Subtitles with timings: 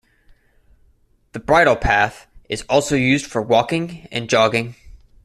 [1.33, 4.73] The Bridle Path is also used for walking and jogging.